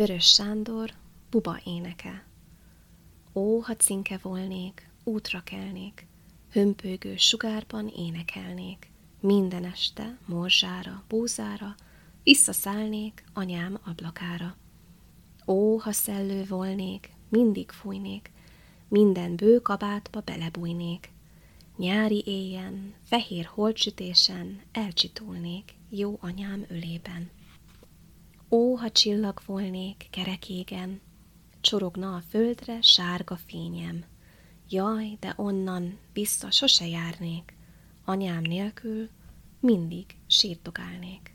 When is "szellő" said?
15.92-16.44